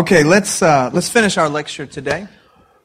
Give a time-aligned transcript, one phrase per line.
[0.00, 2.26] Okay, let's uh, let's finish our lecture today.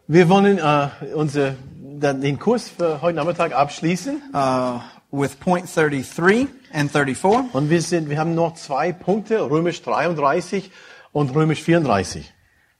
[0.05, 4.21] Wir wollen äh, unser, den Kurs für heute Nachmittag abschließen.
[4.33, 7.53] Uh, with point 33 and 34.
[7.53, 10.69] Und wir, sind, wir haben noch zwei Punkte, Römisch 33
[11.13, 12.29] und Römisch 34.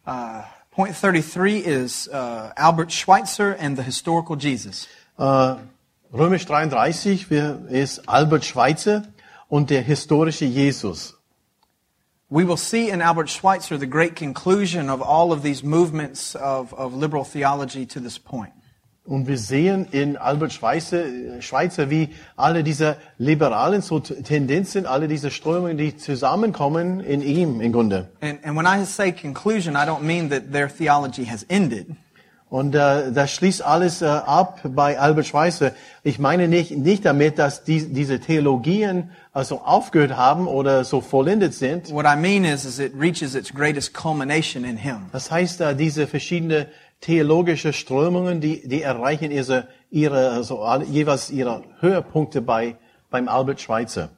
[0.05, 4.89] Uh, point 33 is uh, Albert Schweitzer and the historical Jesus.
[5.17, 5.55] Äh,
[6.13, 9.03] Römisch 33 wir, ist Albert Schweitzer
[9.47, 11.14] und der historische Jesus.
[12.29, 16.73] We will see in Albert Schweitzer the great conclusion of all of these movements of,
[16.73, 18.51] of liberal theology to this point.
[19.07, 25.29] Und wir sehen in Albert Schweitzer, Schweitzer wie alle diese liberalen so Tendenzen, alle diese
[25.29, 28.09] Strömungen, die zusammenkommen in ihm im Grunde.
[28.21, 31.95] And, and when I say conclusion, I don't mean that their theology has ended.
[32.49, 35.71] Und äh, das schließt alles äh, ab bei Albert Schweitzer.
[36.03, 41.53] Ich meine nicht, nicht damit, dass die, diese Theologien also aufgehört haben oder so vollendet
[41.53, 41.91] sind.
[41.91, 45.07] What I mean is, is it reaches its greatest culmination in Him.
[45.11, 46.67] Das heißt, äh, diese verschiedenen
[47.01, 52.77] theologische Strömungen, die, die erreichen ihre, ihre also jeweils ihre Höhepunkte bei
[53.09, 54.09] beim Albert Schweitzer.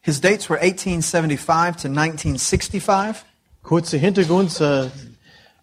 [0.00, 3.24] His dates were 1875 to 1965.
[3.62, 4.90] Kurzer Hintergrund, äh,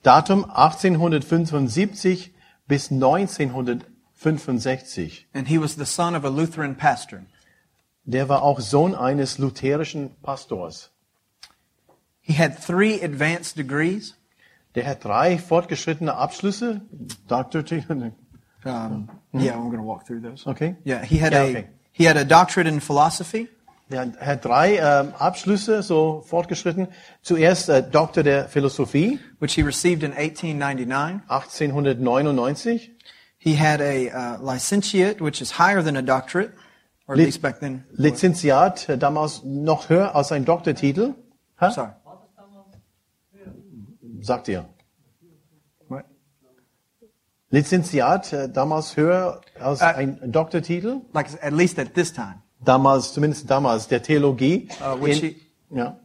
[0.03, 2.31] Datum 1875
[2.67, 5.25] bis 1965.
[5.33, 7.23] and he was the son of a Lutheran pastor.
[8.05, 10.89] Der war auch Sohn eines lutherischen Pastors.
[12.19, 14.15] He had three advanced degrees.
[14.75, 16.81] Der hat drei fortgeschrittene Abschlüsse.
[17.27, 17.83] Doctorate.
[18.63, 20.45] Um, Yeah, I'm going to walk through those.
[20.45, 20.75] Okay.
[20.83, 21.67] Yeah, he had Yeah, a okay.
[21.91, 23.47] he had a doctorate in philosophy.
[23.91, 26.87] Der hat drei ähm, Abschlüsse so fortgeschritten.
[27.21, 31.21] Zuerst äh, Doktor der Philosophie, which he received in 1899.
[31.27, 32.91] 1899.
[33.37, 36.53] He had a uh, licentiate, which is higher than a doctorate,
[37.07, 37.83] or at least back then.
[37.91, 41.15] Lizenziat, damals noch höher als ein Doktortitel.
[41.59, 41.71] Hä?
[41.71, 41.91] Sorry.
[44.21, 44.65] Sagt ihr.
[45.89, 46.05] What?
[47.49, 49.85] Lizenziat, damals höher als Äh.
[49.85, 51.01] ein Doktortitel.
[51.13, 52.43] Like at least at this time.
[52.63, 54.69] Damals, zumindest damals, der Theologie.
[54.79, 55.35] Uh, which in, he
[55.75, 55.97] ja,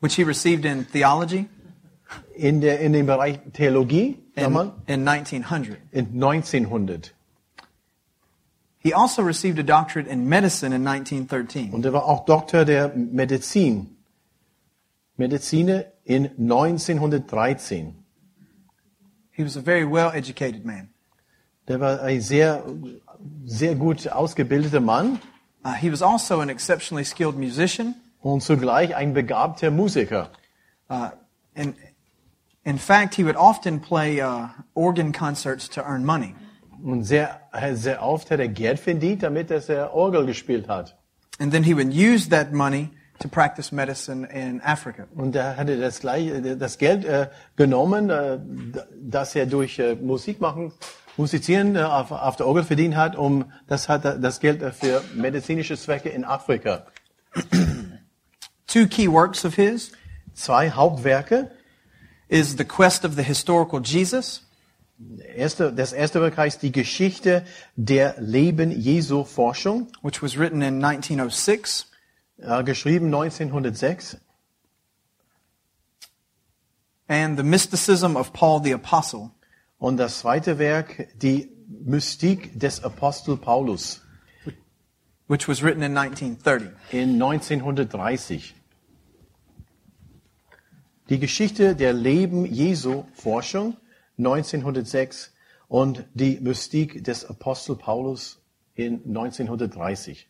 [0.00, 1.48] which he received in theology
[2.34, 5.78] in, der, in dem Bereich Theologie, in, damals, in 1900.
[5.92, 7.12] in 1900.
[8.80, 11.72] He also received a doctorate in medicine in 1913.
[11.72, 13.96] Und er war auch Doktor der Medizin.
[15.16, 17.94] Mediziner in 1913.
[19.32, 20.90] He was a very well educated man.
[21.66, 22.64] Der war ein sehr,
[23.44, 25.18] sehr gut ausgebildeter Mann
[25.64, 27.94] Uh, he was also an exceptionally skilled musician.
[28.20, 30.30] und zugleich ein begabter Musiker.
[30.88, 31.10] Uh,
[31.54, 31.74] and
[32.64, 36.34] in fact, he would often play uh, organ concerts to earn money.
[36.82, 37.40] Und sehr,
[37.74, 40.96] sehr oft hat er Geld verdient, damit er sehr Orgel gespielt hat.
[41.40, 45.06] And then he would use that money to practice medicine in Africa.
[45.16, 48.38] Und er hatte das, gleiche, das Geld äh, genommen, äh,
[49.00, 50.72] das er durch äh, Musik machen,
[51.18, 55.76] Musizieren äh, auf, auf der Orgel verdient hat, um das hat das Geld für medizinische
[55.76, 56.86] Zwecke in Afrika.
[58.66, 59.92] Two key works of his
[60.34, 61.50] Zwei Hauptwerke.
[62.28, 64.42] is The Quest of the Historical Jesus
[65.36, 67.44] Erste, das erste Werk heißt die Geschichte
[67.76, 71.86] der Leben Jesu Forschung, which was written in 1906,
[72.38, 74.18] äh, geschrieben 1906.
[77.08, 79.30] and The Mysticism of Paul the Apostle,
[79.78, 84.02] Und das zweite Werk, die Mystik des Apostel Paulus
[85.28, 86.70] which was written in 1930.
[86.90, 88.54] in 1930.
[91.10, 93.76] Die Geschichte der Leben Jesu Forschung
[94.16, 95.32] 1906
[95.68, 98.40] und die Mystik des Apostel Paulus
[98.74, 100.26] in 1930.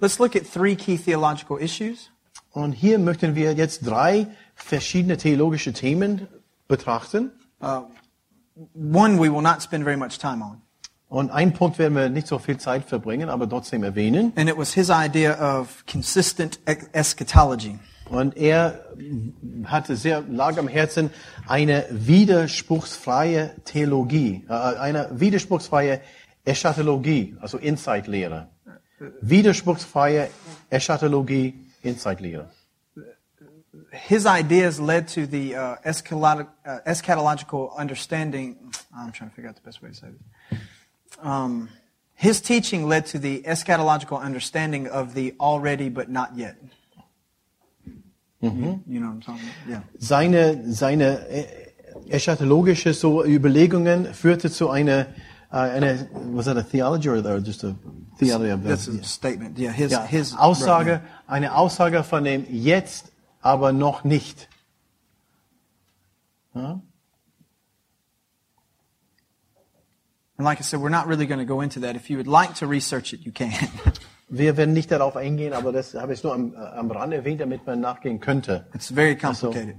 [0.00, 2.10] Let's look at three key theological issues.
[2.50, 6.28] Und hier möchten wir jetzt drei verschiedene theologische Themen
[6.68, 7.30] betrachten.
[7.60, 10.60] One we will not spend very much time on.
[11.08, 14.32] Und einen Punkt werden wir nicht so viel Zeit verbringen, aber trotzdem erwähnen.
[14.36, 17.78] And it was his idea of consistent ex- eschatology.
[18.10, 18.84] Und er
[19.64, 21.10] hatte sehr lag am Herzen
[21.46, 26.00] eine widerspruchsfreie Theologie, äh, eine widerspruchsfreie
[26.44, 28.48] Eschatologie, also Insightlehre.
[29.20, 30.28] Widerspruchsfreie
[30.70, 32.50] Eschatologie, Insightlehre.
[33.90, 38.56] His ideas led to the uh, eschatolo- uh, eschatological understanding.
[38.96, 40.58] I'm trying to figure out the best way to say this.
[41.22, 41.68] Um,
[42.14, 46.56] his teaching led to the eschatological understanding of the already but not yet.
[48.40, 49.68] You, you know what I'm talking about?
[49.68, 49.80] Yeah.
[49.98, 51.46] Seine, seine äh,
[52.10, 55.06] eschatologische so Überlegungen führte zu einer,
[55.50, 57.74] eine, was that a theology or or just a
[58.18, 59.58] theology of That's a statement.
[59.58, 63.12] Yeah, his, ja, his Aussage, eine Aussage von dem jetzt,
[63.44, 64.48] aber noch nicht.
[66.54, 66.80] Ja?
[70.36, 71.94] And like I said, we're not really going to go into that.
[71.94, 73.52] If you would like to research it, you can.
[74.28, 77.42] Wir werden nicht darauf eingehen, aber das habe ich nur am, äh, am Rand erwähnt,
[77.42, 78.66] damit man nachgehen könnte.
[78.74, 79.76] It's very complicated.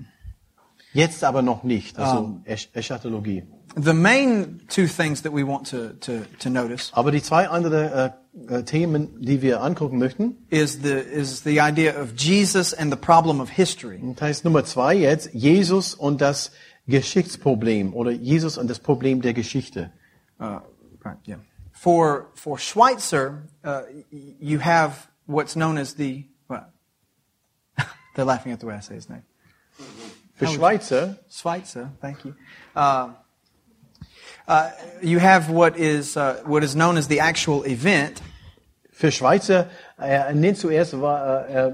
[0.94, 3.44] Jetzt aber noch nicht, also Esch Eschatologie.
[3.76, 8.16] The main two things that we want to, to, to notice Aber die zwei andere
[8.38, 12.92] äh, äh, Themen, die wir angucken möchten, is the, is the idea of Jesus and
[12.92, 14.00] the problem of history.
[14.02, 16.52] das heißt Nummer zwei jetzt, Jesus und das
[16.88, 19.92] Geschichtsproblem oder Jesus und das Problem der Geschichte.
[20.40, 20.60] Uh,
[21.04, 21.40] right, yeah.
[21.72, 23.82] For, for Schweitzer, uh,
[24.12, 26.70] you have what's known as the, what?
[28.16, 29.24] They're laughing at the way I say his name.
[30.36, 32.36] Für Schweizer Schweitzer, thank you.
[32.76, 33.14] Uh,
[34.47, 34.69] uh,
[35.01, 38.21] you have what is, uh, what is known as the actual event,
[38.97, 41.74] Für Schweizer, er nennt zuerst war, äh, äh,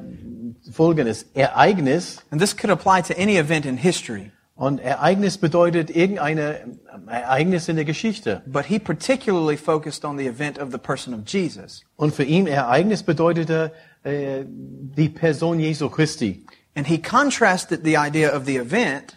[0.71, 2.17] folgendes Ereignis.
[2.31, 4.31] and this could apply to any event in history.
[4.55, 6.59] Und Ereignis bedeutet irgendeine
[7.07, 8.41] äh, Ereignis in der Geschichte.
[8.47, 11.83] But he particularly focused on the event of the person of Jesus.
[11.95, 13.71] Und für ihn Ereignis bedeutete
[14.03, 16.45] äh, die Person Jesu Christi.
[16.75, 19.15] And he contrasted the idea of the event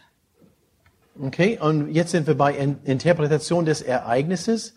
[1.21, 4.75] Okay, und jetzt sind wir bei In Interpretation des Ereignisses.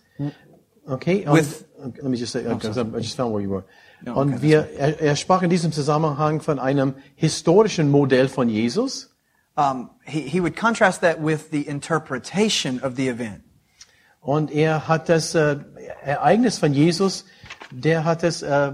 [0.86, 3.64] Okay, und, With- let me just say, because I just found where you were.
[4.02, 8.50] No, und okay, wir, er, er sprach in diesem Zusammenhang von einem historischen Modell von
[8.50, 9.10] Jesus.
[9.58, 13.44] um, he, he would contrast that with the interpretation of the event.
[14.22, 15.58] Und er hat das äh,
[16.04, 17.26] Ereignis von Jesus,
[17.72, 18.72] der hat es äh,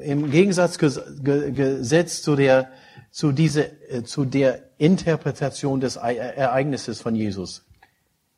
[0.00, 2.68] im Gegensatz ges ge gesetzt zu der
[3.10, 7.64] zu dieser äh, zu der Interpretation des E- Ereignisses von Jesus.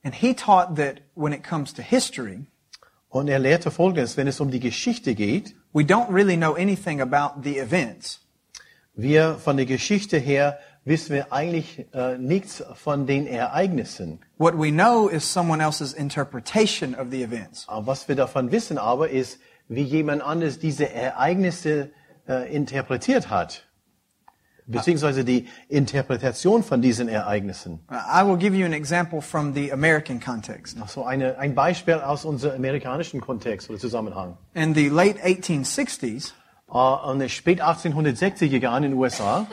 [0.03, 2.47] And he taught that when it comes to history,
[3.11, 7.01] Und er lehrte Folgendes: Wenn es um die Geschichte geht, we don't really know anything
[7.01, 8.21] about the events.
[8.95, 14.21] wir von der Geschichte her wissen wir eigentlich äh, nichts von den Ereignissen.
[14.39, 17.67] What we know is someone else's interpretation of the events.
[17.69, 19.39] Was wir davon wissen, aber ist,
[19.69, 21.91] wie jemand anderes diese Ereignisse
[22.29, 23.67] äh, interpretiert hat,
[24.71, 27.81] beziehungsweise die Interpretation von diesen Ereignissen.
[27.91, 30.77] Uh, I will give you an example from the American context.
[30.89, 34.37] So eine, ein Beispiel aus unserem amerikanischen Kontext oder Zusammenhang.
[34.55, 36.33] In the late 1860s,
[36.73, 39.47] Äh, in den spät 1860er Jahren in den USA,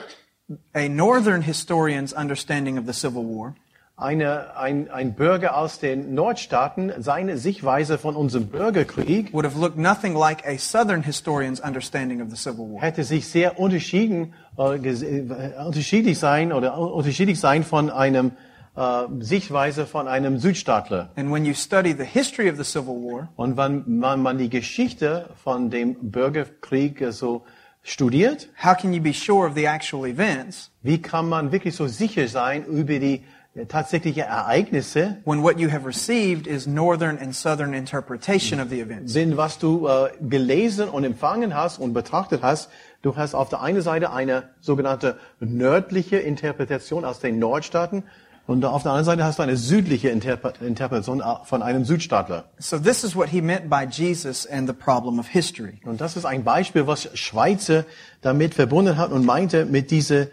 [0.74, 3.56] a northern historian's understanding of the Civil War
[3.98, 9.78] eine, ein, ein Bürger aus den Nordstaaten, seine Sichtweise von unserem Bürgerkrieg would have looked
[9.78, 12.82] nothing like a southern historian's understanding of the Civil War.
[12.82, 18.34] hätte sich sehr unterschieden, äh, äh, unterschiedlich sein oder unterschiedlich sein von einem
[18.76, 21.10] äh, Sichtweise von einem Südstaatler.
[21.16, 24.52] And when you study the history of the Civil War, Und wenn man, man die
[24.52, 27.46] Geschichte von dem Bürgerkrieg äh, so
[27.82, 31.88] studiert, how can you be sure of the actual events wie kann man wirklich so
[31.88, 33.24] sicher sein über die
[33.58, 38.80] äh, tatsächlichen Ereignisse, when what you have received is northern and southern interpretation of the
[38.80, 39.14] events?
[39.14, 42.70] sind, was du äh, gelesen und empfangen hast und betrachtet hast.
[43.02, 48.04] Du hast auf der einen Seite eine sogenannte nördliche Interpretation aus den Nordstaaten
[48.48, 52.46] und auf der anderen Seite hast du eine südliche Interpre Interpretation äh, von einem Südstaatler.
[52.60, 55.82] So this is what he meant by Jesus and the problem of history.
[55.84, 57.84] Und das ist ein Beispiel, was Schweizer
[58.22, 60.28] damit verbunden hat und meinte mit dieser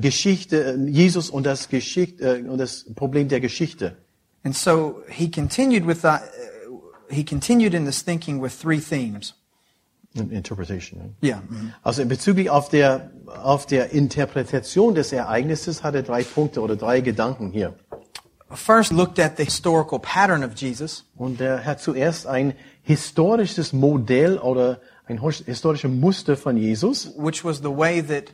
[0.00, 3.96] Geschichte, äh, Jesus und das, Geschicht, äh, und das Problem der Geschichte.
[4.44, 6.22] And so he continued with that,
[6.70, 9.34] uh, he continued in this thinking with three themes.
[10.14, 11.14] Interpretation.
[11.22, 11.42] Yeah.
[11.82, 17.00] Also bezüglich auf der, auf der Interpretation des Ereignisses hat er drei Punkte oder drei
[17.02, 17.74] Gedanken hier.
[18.50, 21.04] First looked at the historical pattern of Jesus.
[21.16, 27.12] Und er hat zuerst ein historisches Modell oder ein his- historisches Muster von Jesus.
[27.18, 28.24] which was the way that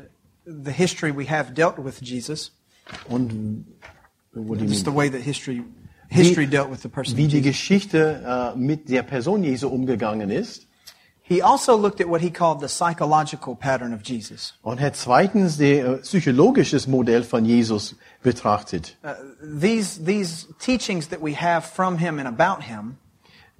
[0.44, 2.52] the history we have dealt with Jesus,
[3.08, 3.64] und
[4.34, 5.64] what do you just the way that history
[6.08, 7.52] history dealt with the person wie die Jesus.
[7.52, 10.66] Geschichte äh, mit der Person Jesu umgegangen ist.
[11.24, 14.54] He also looked at what he called the psychological pattern of Jesus.
[14.62, 18.96] Und hat zweitens der äh, psychologisches Modell von Jesus betrachtet.
[19.02, 22.98] Uh, these these teachings that we have from him and about him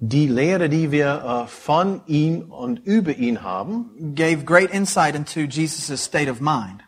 [0.05, 5.41] Die Lehre, die wir äh, von ihm und über ihn haben, gave great insight into
[5.41, 6.81] Jesus' state of mind.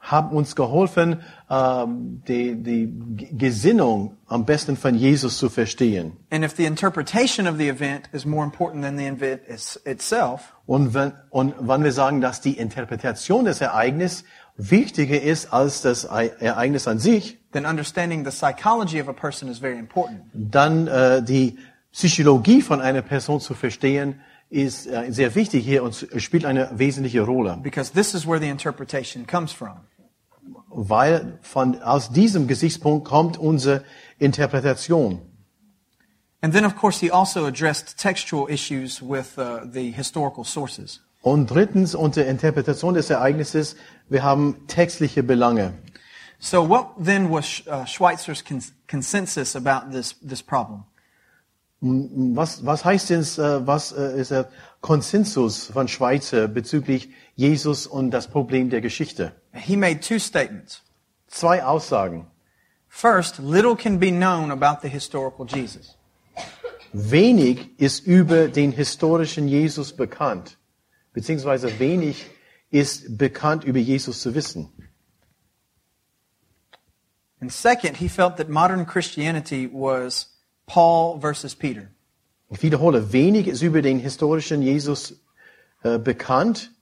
[0.00, 6.12] haben uns geholfen, ähm, die, die Gesinnung am besten von Jesus zu verstehen.
[6.30, 9.40] And if the interpretation of the event is more important than the event
[9.86, 14.24] itself, Und wenn, und wenn wir sagen, dass die Interpretation des Ereignisses
[14.58, 19.48] wichtiger ist als das E- Ereignis an sich, then understanding the psychology of a person
[19.50, 20.20] is very important.
[20.34, 21.56] dann äh, die
[21.94, 24.20] Psychologie von einer Person zu verstehen,
[24.50, 27.58] ist äh, sehr wichtig hier und spielt eine wesentliche Rolle.
[27.62, 29.78] Because this is where the interpretation comes from.
[30.68, 33.84] Weil von, aus diesem Gesichtspunkt kommt unsere
[34.18, 35.20] Interpretation.
[36.42, 41.00] And then, of course, he also addressed textual issues with uh, the historical sources.
[41.22, 43.76] Und drittens, unter Interpretation des Ereignisses,
[44.10, 45.72] wir haben textliche Belange.
[46.38, 50.84] So, what then was uh, Schweitzer's cons- consensus about this, this problem?
[51.86, 54.48] Was, was heißt denn, äh, was äh, ist der
[54.80, 59.32] Konsensus von Schweizer bezüglich Jesus und das Problem der Geschichte?
[59.52, 60.82] He made two statements.
[61.26, 62.26] Zwei Aussagen.
[62.88, 65.98] First, little can be known about the historical Jesus.
[66.94, 70.56] Wenig ist über den historischen Jesus bekannt,
[71.12, 72.24] beziehungsweise wenig
[72.70, 74.72] ist bekannt über Jesus zu wissen.
[77.40, 80.33] And second, he felt that modern Christianity was
[80.66, 81.88] Paul versus Peter.
[82.50, 85.20] Ich wiederhole, wenig ist über den historischen Jesus
[85.82, 86.72] äh, bekannt.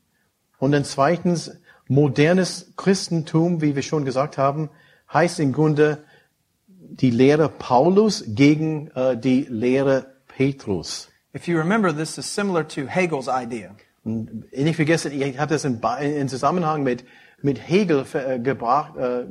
[0.58, 1.58] Und dann zweitens,
[1.88, 4.70] modernes Christentum, wie wir schon gesagt haben,
[5.12, 6.04] heißt im Grunde
[6.66, 11.08] die Lehre Paulus gegen äh, die Lehre Petrus.
[11.34, 13.74] If you remember, this is similar to Hegel's idea.
[14.04, 17.04] Und nicht vergessen, ich habe das in, in Zusammenhang mit,
[17.40, 19.24] mit Hegel äh, gebracht, äh,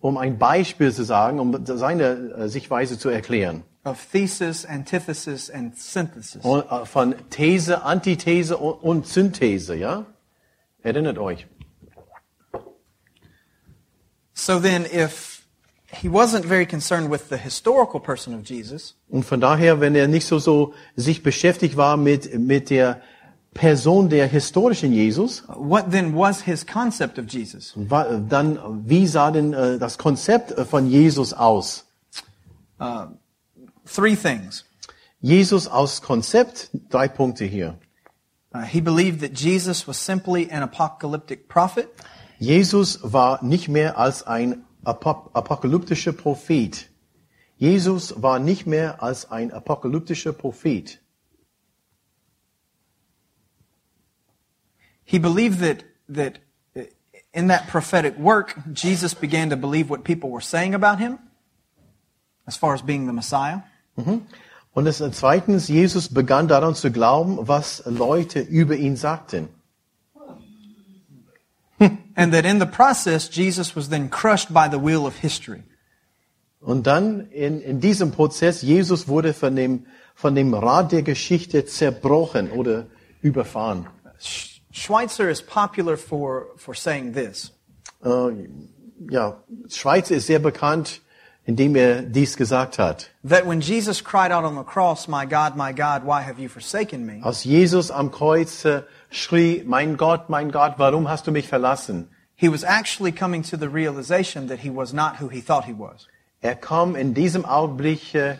[0.00, 3.64] um ein Beispiel zu sagen, um seine äh, Sichtweise zu erklären.
[3.84, 6.44] Of thesis, antithesis, and synthesis.
[6.44, 10.06] Und, äh, von These, Antithese und, und Synthese, ja?
[10.82, 11.46] Erinnert euch.
[14.34, 15.46] So then, if
[15.86, 20.08] he wasn't very concerned with the historical person of Jesus, Und von daher, wenn er
[20.08, 23.00] nicht so, so sich beschäftigt war mit, mit der
[23.54, 27.74] Person der historischen Jesus, what then was his concept of Jesus?
[27.76, 28.58] wa- dann,
[28.88, 31.84] wie sah denn äh, das Konzept äh, von Jesus aus?
[33.84, 34.64] Three things.
[35.20, 37.78] Jesus aus Konzept, drei Punkte hier.
[38.52, 41.88] Uh, he believed that Jesus was simply an apocalyptic prophet.
[42.38, 46.88] Jesus war nicht mehr als ein Apo- apokalyptischer Prophet.
[47.56, 50.98] Jesus war nicht mehr als ein apokalyptischer Prophet.
[55.04, 56.40] He believed that, that
[56.76, 56.82] uh,
[57.32, 61.20] in that prophetic work, Jesus began to believe what people were saying about him,
[62.46, 63.60] as far as being the Messiah.
[63.96, 69.48] Und es, zweitens, Jesus begann daran zu glauben, was Leute über ihn sagten.
[72.14, 75.62] And that in the process, Jesus was then crushed by the wheel of history.
[76.60, 81.64] Und dann in, in diesem Prozess, Jesus wurde von dem, von dem Rad der Geschichte
[81.64, 82.86] zerbrochen oder
[83.20, 83.88] überfahren.
[84.20, 87.52] Sch- Schweitzer is popular for, for saying this.
[88.04, 88.48] Äh,
[89.10, 91.00] ja, Schweizer ist sehr bekannt,
[91.44, 93.10] indem er dies gesagt hat.
[93.28, 96.48] That when Jesus cried out on the cross, My God, my God, why have you
[96.48, 97.20] forsaken me?
[97.22, 102.08] Als Jesus am Kreuz äh, schrie, mein Gott, mein Gott, warum hast du mich verlassen?
[102.34, 105.74] He was actually coming to the realization that he was not who he thought he
[105.74, 106.08] was.
[106.40, 108.36] Er kam in diesem Augenblick äh,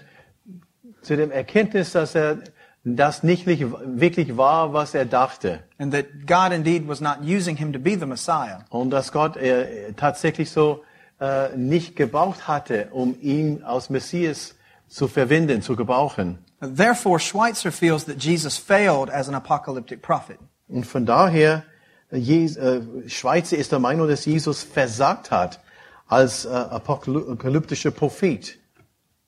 [1.02, 2.38] zu dem Erkenntnis, dass er
[2.84, 5.60] das nicht wirklich war, was er dachte.
[5.78, 8.64] And that God indeed was not using him to be the Messiah.
[8.70, 10.82] Und dass Gott äh, tatsächlich so
[11.22, 14.56] äh, nicht gebraucht hatte, um ihn als Messias
[14.88, 16.38] zu verwenden, zu gebrauchen.
[16.60, 20.38] Therefore, Schweitzer feels that Jesus failed as an apocalyptic prophet.
[20.68, 21.62] Und von daher,
[22.10, 25.60] äh, Je äh, Schweizer ist der Meinung, dass Jesus versagt hat
[26.08, 28.58] als äh, apokalyptischer Prophet.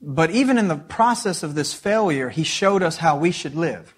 [0.01, 3.95] But even in the process of this failure, he showed us how we should live.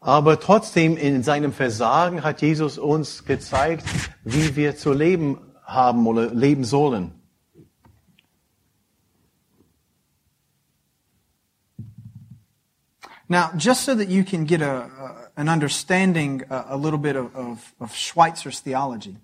[0.00, 3.84] Aber trotzdem in seinem Versagen hat Jesus uns gezeigt,
[4.24, 7.17] wie wir zu leben haben oder leben sollen.
[13.28, 17.14] Now, just so that you can get a, a, an understanding, a, a little bit
[17.14, 19.16] of, of, of Schweitzer's theology,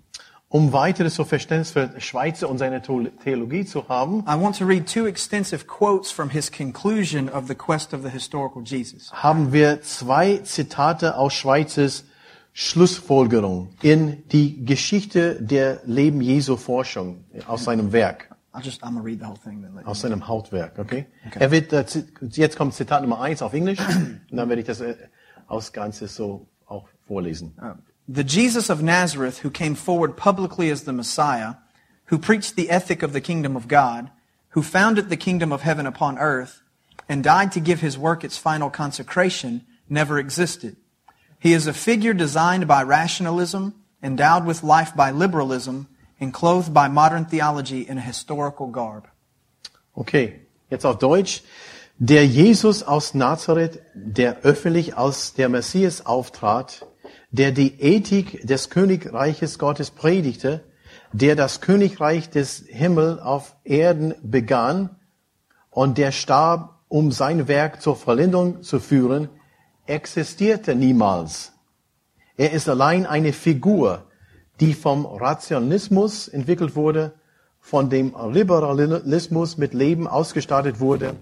[0.51, 4.87] um weiteres so Verständnis für Schweizer und seine Theologie zu haben, I want to read
[4.87, 9.11] two extensive quotes from his conclusion of the quest of the historical Jesus.
[9.11, 12.05] haben wir zwei Zitate aus Schweizers
[12.53, 19.03] Schlussfolgerung in die Geschichte der Leben Jesu Forschung aus seinem Werk, I'll just, I'm going
[19.03, 19.75] to read the whole thing then.
[19.75, 21.07] Let you aus seinem Hauptwerk, okay?
[21.35, 21.85] Er wird, äh,
[22.31, 24.95] jetzt kommt Zitat Nummer eins auf Englisch, und dann werde ich das äh,
[25.49, 27.55] aus Ganzes so auch vorlesen.
[28.07, 31.55] The Jesus of Nazareth, who came forward publicly as the Messiah,
[32.11, 34.11] who preached the ethic of the kingdom of God,
[34.51, 36.63] who founded the kingdom of heaven upon earth,
[37.09, 40.77] and died to give his work its final consecration, never existed.
[41.41, 45.89] He is a figure designed by rationalism, endowed with life by liberalism,
[46.21, 46.33] and
[46.73, 49.09] by modern theology in a historical garb.
[49.95, 50.41] Okay,
[50.71, 51.43] jetzt auf Deutsch.
[51.99, 56.87] Der Jesus aus Nazareth, der öffentlich als der Messias auftrat,
[57.31, 60.65] der die Ethik des Königreiches Gottes predigte,
[61.13, 64.97] der das Königreich des Himmels auf Erden begann
[65.71, 69.29] und der starb, um sein Werk zur Vollendung zu führen,
[69.87, 71.53] existierte niemals.
[72.37, 74.07] Er ist allein eine Figur,
[74.65, 77.13] die vom Rationalismus entwickelt wurde,
[77.61, 81.17] von dem Liberalismus mit Leben ausgestattet wurde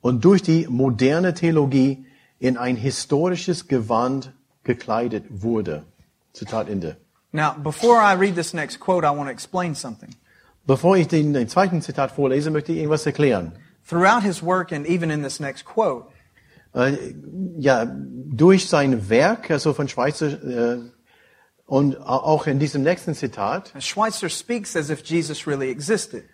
[0.00, 2.06] und durch die moderne Theologie
[2.40, 4.32] in ein historisches Gewand
[4.64, 5.84] gekleidet wurde.
[6.32, 6.96] Zitat Ende.
[7.30, 10.10] Now, before I read this next quote, I want to explain something.
[10.66, 13.52] Bevor ich den, den zweiten Zitat vorlese, möchte ich irgendwas erklären.
[13.88, 16.06] Throughout his work and even in this next quote,
[16.74, 17.14] Äh,
[17.58, 20.78] ja, durch sein Werk, also von Schweizer, äh,
[21.68, 26.24] und au- auch in diesem nächsten Zitat, Schweitzer speaks as if Jesus really existed.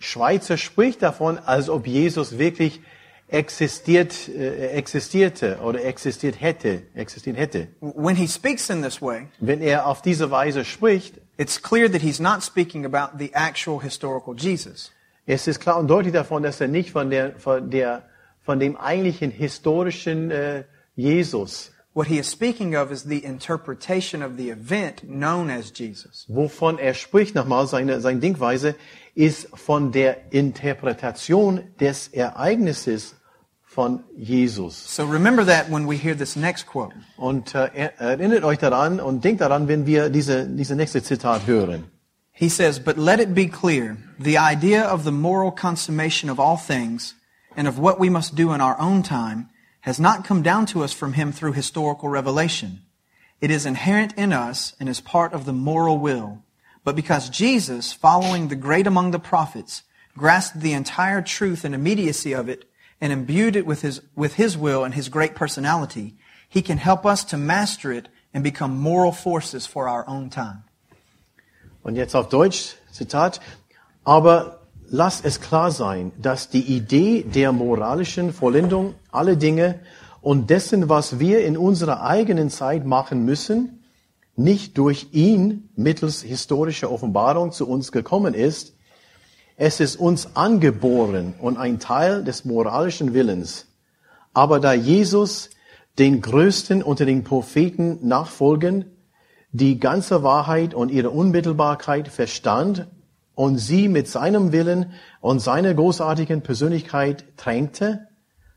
[0.00, 2.80] Schweizer spricht davon, als ob Jesus wirklich
[3.28, 7.68] existiert, äh, existierte oder existiert hätte, existiert hätte.
[7.80, 12.00] When he speaks in this way, Wenn er auf diese Weise spricht, it's clear that
[12.00, 14.92] he's not speaking about the actual historical Jesus.
[15.26, 18.04] es ist klar und deutlich davon, dass er nicht von der, von der,
[18.44, 20.64] von dem eigentlichen historischen äh,
[20.96, 26.26] Jesus, What he is speaking of is the interpretation of the event known as Jesus.
[26.28, 28.76] wovon er spricht, nochmal seine, seine Denkweise,
[29.16, 33.16] ist von der Interpretation des Ereignisses
[33.64, 34.76] von Jesus.
[34.76, 36.94] So remember that when we hear this next quote.
[37.16, 41.48] Und äh, er- erinnert euch daran und denkt daran, wenn wir diese, diese nächste Zitat
[41.48, 41.90] hören.
[42.30, 46.56] He says, But let it be clear, the idea of the moral consummation of all
[46.56, 47.16] things
[47.56, 49.48] and of what we must do in our own time
[49.80, 52.82] has not come down to us from him through historical revelation.
[53.40, 56.42] It is inherent in us and is part of the moral will.
[56.84, 59.82] But because Jesus, following the great among the prophets,
[60.16, 62.64] grasped the entire truth and immediacy of it
[63.00, 66.16] and imbued it with his, with his will and his great personality,
[66.48, 70.64] he can help us to master it and become moral forces for our own time.
[71.84, 73.38] Und jetzt auf Deutsch, Zitat.
[74.04, 74.57] Aber
[74.90, 79.80] lasst es klar sein, dass die Idee der moralischen Vollendung aller Dinge
[80.20, 83.84] und dessen, was wir in unserer eigenen Zeit machen müssen,
[84.36, 88.74] nicht durch ihn mittels historischer Offenbarung zu uns gekommen ist.
[89.56, 93.66] Es ist uns angeboren und ein Teil des moralischen Willens.
[94.32, 95.50] Aber da Jesus
[95.98, 98.84] den Größten unter den Propheten nachfolgen,
[99.50, 102.86] die ganze Wahrheit und ihre Unmittelbarkeit verstand
[103.38, 108.08] und sie mit seinem Willen und seiner großartigen Persönlichkeit tränkte,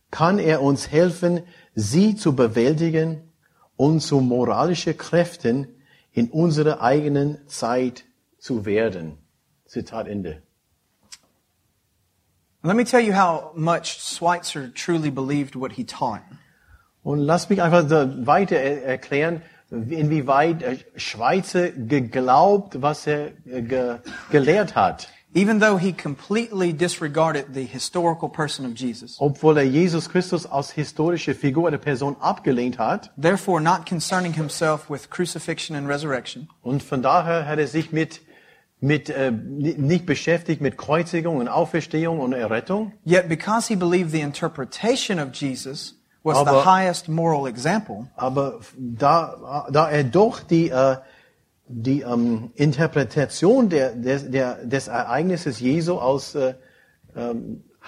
[0.09, 1.43] kann er uns helfen,
[1.75, 3.31] sie zu bewältigen
[3.75, 5.67] und zu moralische Kräften
[6.11, 8.05] in unserer eigenen Zeit
[8.39, 9.19] zu werden.
[9.67, 10.41] Zitat Ende.
[12.63, 16.21] Let me tell you how much Schweitzer truly believed what he taught.
[17.03, 17.87] Und lass mich einfach
[18.25, 23.95] weiter er- erklären, inwieweit äh, Schweizer geglaubt, was er äh, ge
[24.29, 25.07] gelehrt hat.
[25.33, 30.71] Even though he completely disregarded the historical person of Jesus, Obwohl er Jesus Christus als
[30.71, 33.11] historische Figur oder Person abgelehnt hat.
[33.15, 38.19] therefore not concerning himself with crucifixion and resurrection, Und von daher hat er sich mit,
[38.81, 42.91] mit äh, ni- nicht beschäftigt mit Kreuzigung und Auferstehung und Errettung.
[43.05, 48.59] yet because he believed the interpretation of Jesus was the Aber- highest moral example, Aber
[48.77, 50.97] da, da er doch die, äh,
[51.67, 56.53] die ähm, Interpretation der, des, der, des Ereignisses Jesu als, äh,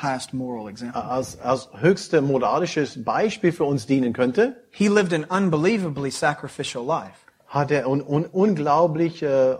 [0.01, 5.23] highest moral example, als, als höchste moralisches Beispiel für uns dienen könnte, he lived an
[5.25, 7.19] unbelievably sacrificial life.
[7.47, 9.55] hat er un, un, unglaublich äh,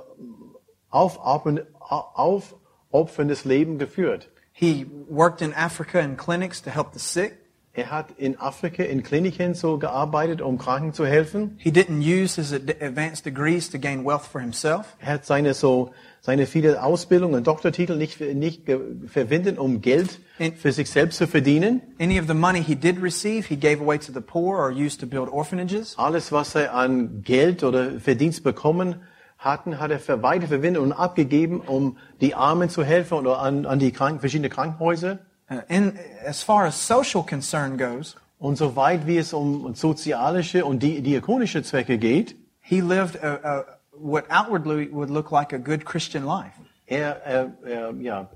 [0.90, 4.30] aufopfern- aufopferndes Leben geführt.
[4.52, 7.38] He worked in Africa in clinics to help the sick.
[7.76, 11.56] Er hat in Afrika in Kliniken so gearbeitet, um Kranken zu helfen.
[11.58, 14.96] He didn't use his ad- advanced degrees to gain wealth for himself.
[15.00, 15.90] Er hat seine so
[16.22, 18.62] seine viele Ausbildung und Doktortitel nicht nicht
[19.08, 21.82] verwendet, um Geld In- für sich selbst zu verdienen.
[22.00, 25.00] Any of the money he did receive, he gave away to the poor or used
[25.02, 25.98] to build orphanages.
[25.98, 28.98] Alles, was er an Geld oder Verdienst bekommen
[29.40, 33.66] hatten, hat er für weiter verwendet und abgegeben, um die Armen zu helfen oder an,
[33.66, 35.18] an die Kranken, verschiedene Krankenhäuser.
[35.50, 40.84] Uh, in, as far as social concern goes, Und soweit wie es um sozialische und
[40.84, 45.86] di diakonische Zwecke geht, he lived a, a, what outwardly would look like a good
[45.86, 46.52] Christian life.
[46.86, 48.30] er, er, er, ja,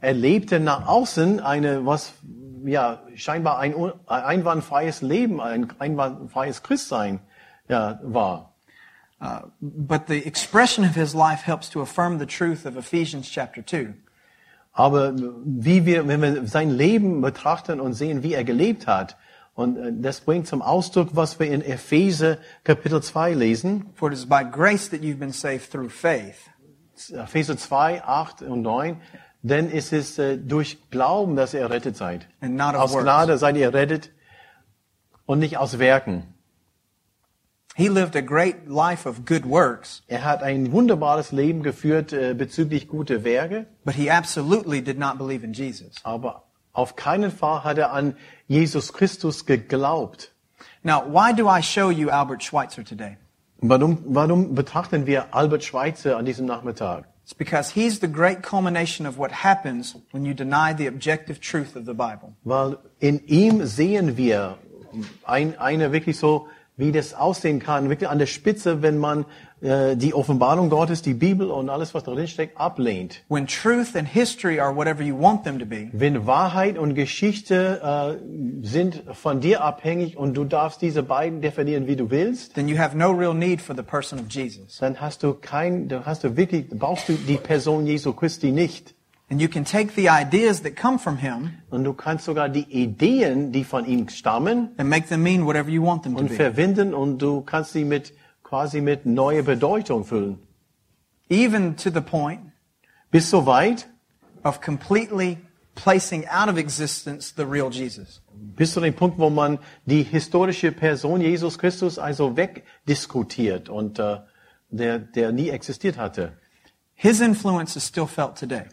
[0.00, 2.12] er lebte nach außen eine, was
[2.64, 3.74] ja, scheinbar ein
[4.06, 7.20] einwandfreies Leben, ein einwandfreies Christsein
[7.68, 8.54] ja, war.
[9.20, 13.62] Uh, but the expression of his life helps to affirm the truth of Ephesians chapter
[13.62, 13.94] 2.
[14.72, 19.16] Aber wie wir, wenn wir sein Leben betrachten und sehen, wie er gelebt hat,
[19.54, 24.14] und äh, das bringt zum Ausdruck, was wir in Epheser Kapitel 2 lesen, For it
[24.14, 26.48] is by grace that you've been saved through faith.
[27.10, 29.00] Epheser 2, 8 und 9,
[29.42, 32.28] denn es ist äh, durch Glauben, dass ihr errettet seid.
[32.40, 32.96] And not of Aus.
[32.96, 34.10] Gnade seid ihr errettet
[35.26, 36.31] und nicht aus Werken.
[37.74, 42.34] He lived a great life of good works, Er hat ein wunderbares Leben geführt äh,
[42.34, 45.94] bezüglich guter Werke, but he absolutely did not believe in Jesus.
[46.02, 46.42] aber
[46.74, 48.14] auf keinen Fall hat er an
[48.48, 50.32] Jesus Christus geglaubt.
[50.82, 53.16] Now, why do I show you Albert Schweitzer today?
[53.58, 57.04] Warum, warum betrachten wir Albert Schweitzer an diesem Nachmittag?
[57.24, 61.76] It's because he's the great culmination of what happens when you deny the objective truth
[61.76, 62.34] of the Bible.
[62.44, 64.58] Weil in ihm sehen wir
[65.24, 69.26] ein, eine wirklich so, wie das aussehen kann, wirklich an der Spitze, wenn man
[69.60, 73.22] äh, die Offenbarung Gottes, die Bibel und alles, was darin steckt, ablehnt.
[73.28, 77.80] When truth and history are whatever you want them to be, Wenn Wahrheit und Geschichte
[77.82, 82.68] äh, sind von dir abhängig und du darfst diese beiden definieren, wie du willst, then
[82.68, 84.78] you have no real need for the person of Jesus.
[84.78, 88.94] dann hast du kein, dann hast du wirklich, brauchst du die Person Jesu Christi nicht.
[89.32, 92.66] And you can take the ideas that come from him Und du kannst sogar die
[92.70, 96.28] Ideen, die von ihm stammen, and make them mean whatever you want them to und
[96.28, 96.34] be.
[96.34, 100.38] verwenden und du kannst sie mit quasi mit neuer Bedeutung füllen.
[101.30, 102.40] Even to the point
[103.10, 103.88] Bis so weit,
[104.44, 105.38] of completely
[105.76, 108.20] placing out of existence the real Jesus.
[108.34, 114.18] bis zu dem Punkt, wo man die historische Person Jesus Christus also wegdiskutiert und äh,
[114.68, 116.32] der, der nie existiert hatte.
[116.94, 118.64] His influence is still felt today.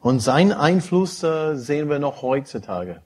[0.00, 3.00] Und seinen Einfluss äh, sehen wir noch heutzutage.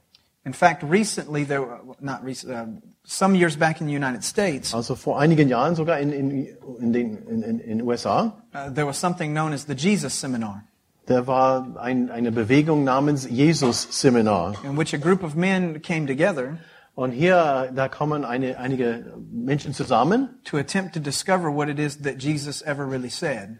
[0.44, 2.66] In fact, recently, there, were- not recent, uh,
[3.04, 6.46] some years back in the United States, Also vor einigen Jahren sogar in in
[6.80, 10.64] in den in, in, in USA, uh, there was something known as the Jesus Seminar,
[11.06, 14.54] da war ein, eine Bewegung namens Jesus Seminar.
[14.64, 16.58] in which a group of men came together
[16.94, 22.02] Und hier, da kommen eine, einige Menschen zusammen, to attempt to discover what it is
[22.02, 23.58] that Jesus ever really said.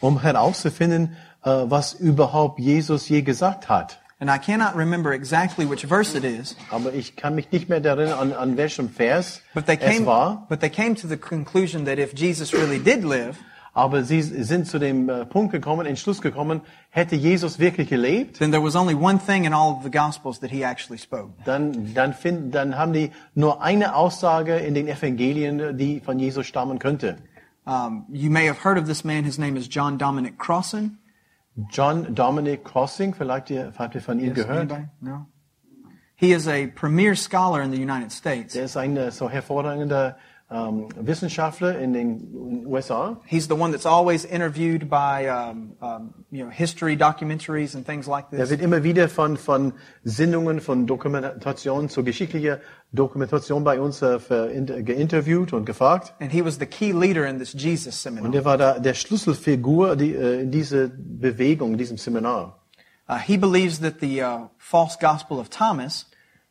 [0.00, 3.98] um herauszufinden, äh, was überhaupt Jesus je gesagt hat.
[4.20, 7.84] And I cannot remember exactly which verse it is, Aber ich kann mich nicht mehr
[7.84, 10.46] erinnern, an, an welchem Vers but they es came, war.
[10.48, 13.36] but they came to the conclusion that if Jesus really did live,
[13.74, 18.52] Aber sie sind zu dem äh, Punkt gekommen, Entschluss gekommen, hätte Jesus wirklich gelebt, then
[18.52, 21.30] there was only one thing in all of the Gospels that he actually spoke.
[21.46, 26.46] dann, dann, finden, dann haben die nur eine Aussage in den Evangelien, die von Jesus
[26.46, 27.16] stammen könnte.
[27.64, 29.24] Um, you may have heard of this man.
[29.24, 30.98] His name is John Dominic Crossan.
[31.70, 34.72] John Dominic Crossing, vielleicht ihr, habt ihr von ihm Yes, gehört.
[34.72, 34.88] anybody?
[35.00, 35.26] No.
[36.16, 38.54] He is a premier scholar in the United States.
[38.54, 40.16] Der ist ein äh, so hervorragender
[40.52, 43.16] ähm, Wissenschaftler in den USA.
[43.26, 48.06] He's the one that's always interviewed by um, um, you know history documentaries and things
[48.06, 48.50] like Er this.
[48.50, 49.72] wird immer wieder von, von
[50.04, 52.60] Sendungen, von Dokumentation zu geschichtlicher
[52.92, 54.18] Dokumentation bei uns äh,
[54.84, 56.14] geinterviewt und gefragt.
[56.20, 58.34] And he was the key leader in this Jesus Und seminar.
[58.34, 62.58] er war da der Schlüsselfigur die, äh, in diese Bewegung, in diesem Seminar.
[63.08, 66.06] Uh, he believes that the uh, false gospel of Thomas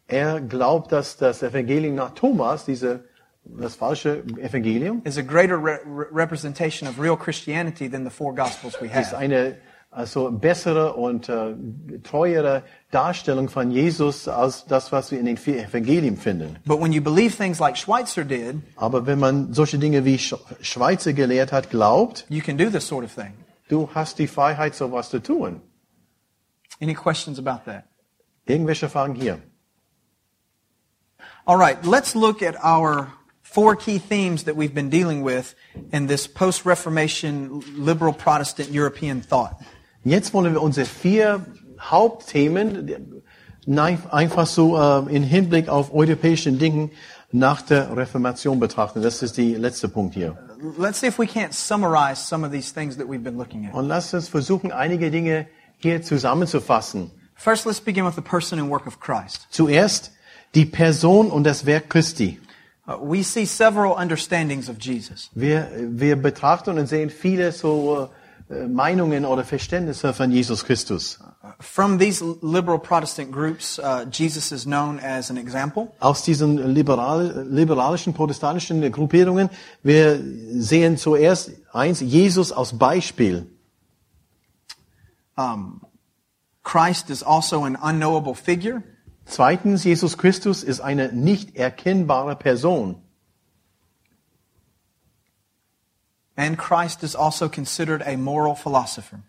[0.07, 3.05] Er glaubt, dass das Evangelium nach Thomas, diese,
[3.43, 8.33] das falsche Evangelium, is a greater re- re- representation of real Christianity than the four
[8.33, 9.17] gospels we ist have.
[9.17, 9.57] eine
[9.93, 11.53] also bessere und äh,
[12.03, 16.55] treuere Darstellung von Jesus als das, was wir in den vier Evangelien finden.
[16.65, 20.35] But when you believe things like Schweitzer did, Aber wenn man solche Dinge wie Sch
[20.61, 23.33] Schweizer gelehrt hat, glaubt, you can do this sort of thing.
[23.67, 25.61] du hast die Freiheit, sowas zu tun.
[26.79, 27.83] Any questions about that?
[28.45, 29.39] Irgendwelche Fragen hier.
[31.45, 33.07] All right, let's look at our
[33.51, 35.55] four key themes that we've been dealing with
[35.91, 39.55] in this post Reformation liberal Protestant European thought.
[40.03, 41.45] Jetzt wollen wir unsere vier
[41.79, 43.21] Hauptthemen
[43.67, 46.91] einfach so äh, in Hinblick auf europäischen Dingen
[47.31, 49.01] nach der Reformation betrachten.
[49.01, 50.37] Das ist die letzte Punkt hier.
[50.77, 53.73] Let's see if we can't summarize some of these things that we've been looking at.
[53.73, 57.11] Und lasst uns versuchen, einige Dinge hier zusammenzufassen.
[57.35, 59.47] First, let's begin with the person and work of Christ.
[59.49, 60.11] Zuerst
[60.53, 62.39] die Person und das Werk Christi.
[62.91, 65.29] Uh, we see several understandings of Jesus.
[65.33, 68.09] Wir, wir betrachten und sehen viele so
[68.49, 71.19] äh, Meinungen oder Verständnisse von Jesus Christus.
[71.59, 75.91] From these liberal Protestant groups, uh, Jesus is known as an example.
[75.99, 79.49] Aus diesen liberal, liberalischen, protestantischen Gruppierungen,
[79.83, 80.19] wir
[80.53, 83.47] sehen zuerst eins, Jesus als Beispiel.
[85.37, 85.81] Um,
[86.63, 88.83] Christ is also an unknowable figure.
[89.25, 93.01] Zweitens, Jesus Christus ist eine nicht erkennbare Person.
[96.35, 99.19] And Christ is also considered a moral philosopher.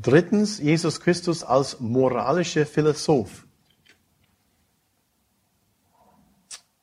[0.00, 3.46] Drittens, Jesus Christus als moralischer Philosoph.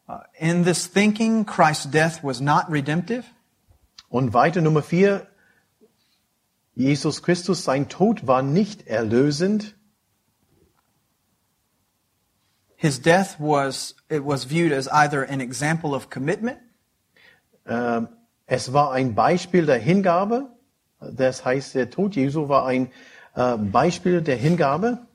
[0.07, 3.25] Uh, in this thinking, Christ's death was not redemptive.
[4.09, 5.27] Und weiter Nummer vier,
[6.75, 9.75] Jesus Christus, sein Tod war nicht erlösend.
[12.81, 16.59] His death was, it was viewed as either an example of commitment
[17.67, 18.07] Ähm,
[18.47, 20.49] Es war ein Beispiel der Hingabe.
[20.99, 22.89] Das heißt, der Tod Jesu war ein
[23.35, 25.05] äh, Beispiel der Hingabe.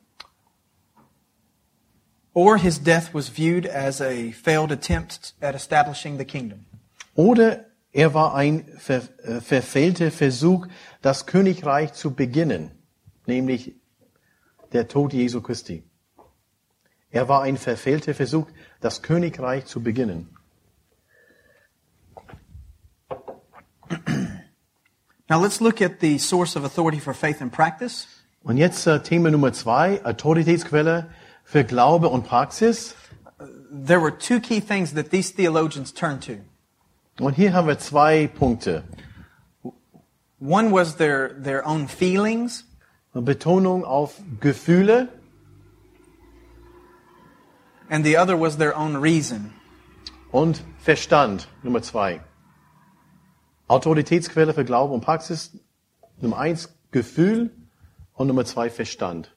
[2.32, 6.66] or his death was viewed as a failed attempt at establishing the kingdom.
[7.14, 10.66] Oder er war ein ver äh, verfehlter Versuch,
[11.00, 12.70] das Königreich zu beginnen.
[13.26, 13.74] Nämlich
[14.72, 15.84] der Tod Jesu Christi.
[17.14, 18.48] Er war ein verfehlter Versuch,
[18.80, 20.36] das Königreich zu beginnen.
[25.28, 28.08] Now let's look at the source of authority for faith and practice.
[28.42, 31.08] Und jetzt äh, Thema Nummer zwei, Autoritätsquelle
[31.44, 32.96] für Glaube und Praxis.
[33.70, 36.38] There were two key things that these theologians turned to.
[37.20, 38.82] Und hier haben wir zwei Punkte.
[40.40, 42.64] One was their, their own feelings,
[43.12, 45.10] Betonung auf Gefühle
[47.88, 49.52] and the other was their own reason.
[50.34, 52.20] und Verstand, Nummer zwei.
[53.68, 55.56] Autoritätsquelle für Glaube und Praxis,
[56.20, 57.50] Nummer eins, Gefühl
[58.14, 59.30] und Nummer zwei, Verstand.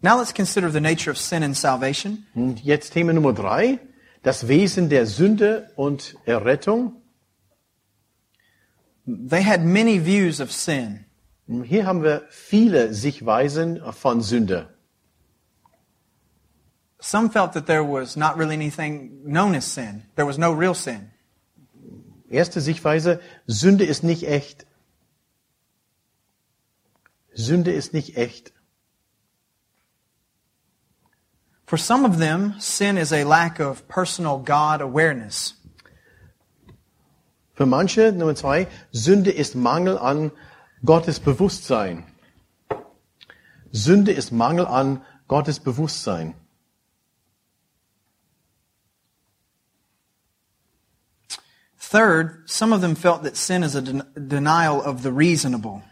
[0.00, 2.24] Now let's consider the nature of sin and salvation.
[2.34, 3.80] Und jetzt Thema Nummer drei,
[4.22, 7.02] das Wesen der Sünde und Errettung.
[9.06, 11.04] They had many views of sin.
[11.46, 14.68] Hier haben wir viele Sichtweisen von Sünde.
[16.98, 20.04] Some felt that there was not really anything known as sin.
[20.16, 21.10] There was no real sin.
[22.30, 24.66] Erste Sichtweise, Sünde ist nicht echt.
[27.34, 28.52] Sünde ist nicht echt.
[31.66, 35.54] For some of them, sin is a lack of personal God awareness.
[37.52, 40.32] Für manche, Nummer zwei, Sünde ist Mangel an
[40.84, 42.04] Gottes Bewusstsein.
[43.72, 46.34] Sünde ist Mangel an Gottes Bewusstsein.
[51.78, 55.82] Third, some of them felt that sin is a den- denial of the reasonable.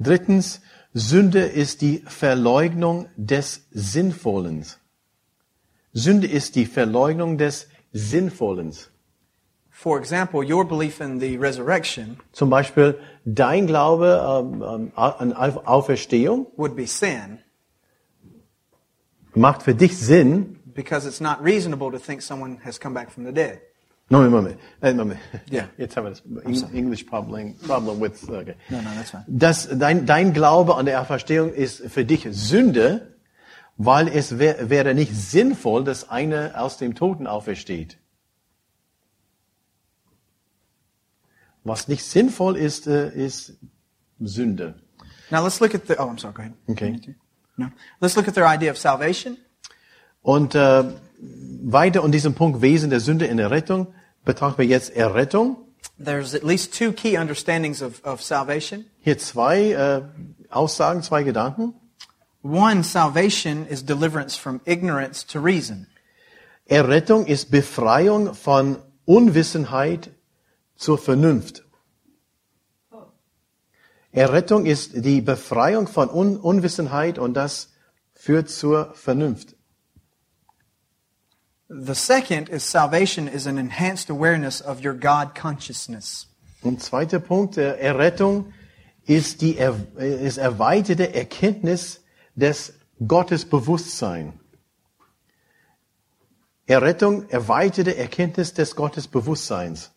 [0.00, 0.60] Drittens,
[0.92, 4.66] Sünde ist die Verleugnung des Sinnvollen.
[5.92, 8.74] Sünde ist die Verleugnung des Sinnvollen.
[9.82, 15.66] For example, your belief in the resurrection Zum Beispiel dein Glaube ähm, ähm, an Auf-
[15.66, 17.38] Auferstehung would be sin
[19.34, 20.56] macht für dich Sinn.
[20.74, 23.60] because it's not reasonable to think someone has come back from the dead.
[24.10, 25.20] Moment, Moment, äh, Moment.
[25.50, 25.68] Ja.
[25.78, 28.28] Jetzt haben wir das Eng- English problem, problem with.
[28.28, 28.56] Okay.
[28.68, 29.24] No, no, that's fine.
[29.28, 33.14] Das, dein, dein Glaube an der Auferstehung ist für dich Sünde,
[33.76, 37.98] weil es wär, wäre nicht sinnvoll, dass einer aus dem Toten aufersteht.
[41.64, 43.58] Was nicht sinnvoll ist, äh, ist
[44.18, 44.74] Sünde.
[45.30, 45.94] Now let's look at the.
[45.98, 46.34] Oh, I'm sorry.
[46.34, 46.54] Go ahead.
[46.68, 47.14] Okay.
[47.56, 47.68] No.
[48.00, 49.36] Let's look at their idea of salvation.
[50.22, 50.84] Und äh,
[51.62, 53.88] weiter an diesem Punkt Wesen der Sünde in der Rettung
[54.24, 55.56] betrachten wir jetzt Errettung.
[56.02, 58.86] There's at least two key understandings of, of salvation.
[59.00, 60.02] Hier zwei äh,
[60.50, 61.74] Aussagen, zwei Gedanken.
[62.42, 65.86] One, salvation is deliverance from ignorance to reason.
[66.66, 70.10] Errettung ist Befreiung von Unwissenheit
[70.80, 71.62] zur Vernunft.
[74.12, 77.68] Errettung ist die Befreiung von Un Unwissenheit und das
[78.14, 79.54] führt zur Vernunft.
[81.68, 86.26] The second is salvation is an enhanced awareness of your God consciousness.
[86.62, 88.52] Und zweiter Punkt, äh, Errettung
[89.04, 92.00] ist die er, ist erweiterte Erkenntnis
[92.34, 92.72] des
[93.06, 94.40] Gottesbewusstsein.
[96.66, 99.92] Errettung, erweiterte Erkenntnis des Gottesbewusstseins.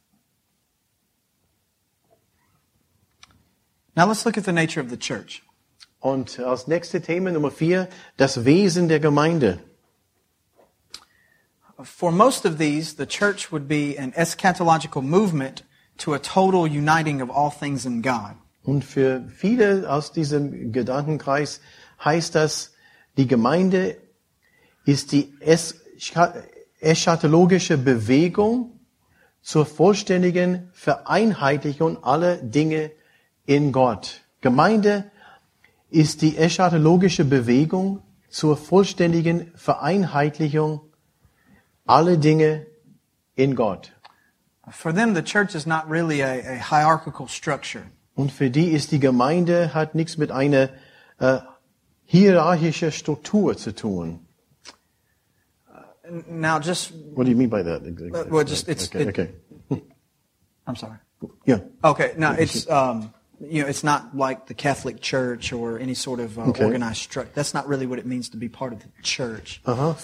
[3.95, 5.43] Now let's look at the nature of the church.
[5.99, 9.59] Und als nächste Thema Nummer vier, das Wesen der Gemeinde.
[11.81, 15.63] For most of these, the church would be an eschatological movement
[15.97, 18.35] to a total uniting of all things in God.
[18.63, 21.59] Und für viele aus diesem Gedankenkreis
[22.03, 22.71] heißt das,
[23.17, 23.97] die Gemeinde
[24.85, 26.43] ist die escha-
[26.79, 28.79] eschatologische Bewegung
[29.41, 32.91] zur vollständigen Vereinheitlichung aller Dinge
[33.45, 34.21] in Gott.
[34.41, 35.11] Gemeinde
[35.89, 40.81] ist die eschatologische Bewegung zur vollständigen Vereinheitlichung
[41.85, 42.65] aller Dinge
[43.35, 43.91] in Gott.
[44.71, 47.83] For them, the church is not really a, a hierarchical structure.
[48.15, 50.69] Und für die ist die Gemeinde hat nichts mit einer
[51.19, 51.39] äh,
[52.05, 54.19] hierarchischen Struktur zu tun.
[56.29, 57.81] Now, just, What do you mean by that?
[58.29, 59.29] Well, just- it's- okay, it- okay.
[60.67, 60.97] I'm sorry.
[61.45, 61.59] Yeah.
[61.83, 63.13] Okay, now it's, um,
[63.49, 66.65] you know, it's not like the Catholic Church or any sort of uh, Okay.
[66.65, 67.31] organized structure.
[67.35, 69.61] That's not really what it means to be part of the church.
[69.65, 69.95] Aha.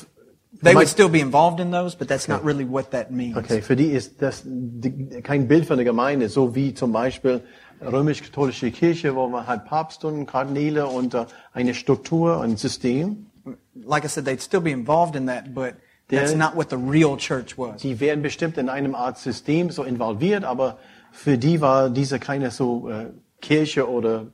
[0.63, 3.37] They would still be involved in those, but that's not really what that means.
[3.37, 7.41] Okay, für die ist das die, kein Bild von der Gemeinde, so wie zum Beispiel
[7.81, 13.27] römisch-katholische Kirche, wo man hat Papst und Kardinäle und äh, eine Struktur, ein System.
[13.75, 15.75] Like I said, they'd still be involved in that, but
[16.09, 17.81] that's not what the real church was.
[17.81, 20.77] Die werden bestimmt in einem Art System so involviert, aber
[21.11, 23.05] für die war diese keine so äh,
[23.41, 24.27] Kirche oder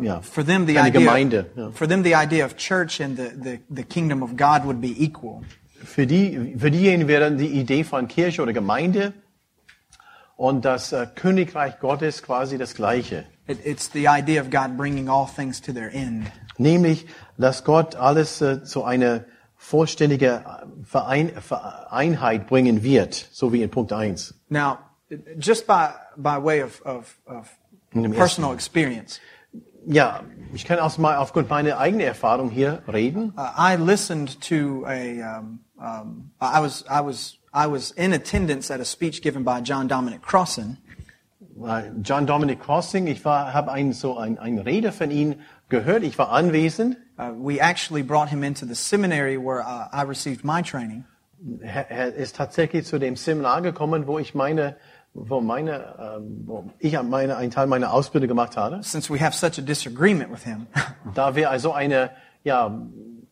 [0.00, 1.46] ja, For them, the keine idea, Gemeinde.
[1.56, 1.70] Ja.
[1.70, 4.94] for them, the idea of church and the, the, the kingdom of God would be
[5.02, 5.42] equal.
[5.84, 9.14] Für, die, für diejenigen wäre die Idee von Kirche oder Gemeinde
[10.36, 13.24] und das äh, Königreich Gottes quasi das Gleiche.
[13.46, 16.26] It, it's the idea of God bringing all things to their end.
[16.58, 17.06] Nämlich,
[17.38, 19.24] dass Gott alles äh, zu einer
[19.56, 20.40] vollständigen
[20.84, 21.32] Verein,
[21.90, 24.34] Einheit bringen wird, so wie in Punkt 1.
[24.48, 24.78] Now,
[25.38, 27.57] just by, by way of, of, of
[27.92, 29.20] personal experience,
[29.90, 30.22] Ja,
[30.52, 33.32] ich kann aus mal aufgrund meiner eigenen Erfahrung hier reden.
[33.38, 38.70] uh, I listened to a, um, um, I was, I was, I was in attendance
[38.70, 40.76] at a speech given by John Dominic Crossan,
[42.02, 45.36] John Dominic Crossing, ich war, habe ein, so ein, ein Rede von ihm
[45.68, 46.96] gehört, ich war anwesend.
[47.18, 51.04] Uh, we actually brought him into the seminary where uh, I received my training.
[51.60, 54.76] Er ist tatsächlich zu dem Seminar gekommen, wo ich meine,
[55.28, 58.82] wo meine, ähm, wo ich meine, einen Teil meiner Ausbildung gemacht habe.
[58.82, 60.66] Since we have such a disagreement with him,
[61.14, 62.10] Da wir also eine,
[62.44, 62.80] ja,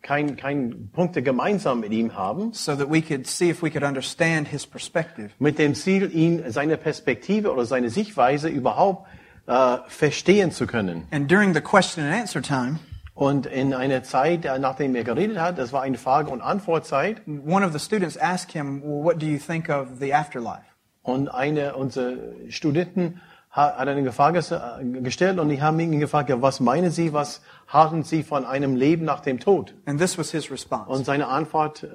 [0.02, 3.82] kein, kein Punkte gemeinsam mit ihm haben, so that we could see if we could
[3.82, 5.30] understand his perspective.
[5.38, 9.06] mit dem Ziel, ihn, seine Perspektive oder seine Sichtweise überhaupt
[9.46, 11.06] äh, verstehen zu können.
[11.10, 12.78] And during the question and answer time,
[13.14, 17.22] Und in einer Zeit, äh, nachdem er geredet hat, das war eine Frage- und Antwortzeit,
[17.26, 20.75] one of the students asked him, well, what do you think of the afterlife?
[21.06, 22.14] Und eine unserer
[22.48, 27.12] Studenten hat, eine Frage äh, gestellt und die haben ihn gefragt, ja, was meinen Sie,
[27.12, 29.74] was halten Sie von einem Leben nach dem Tod?
[29.86, 30.90] And this was his response.
[30.90, 31.88] Und seine Antwort, äh,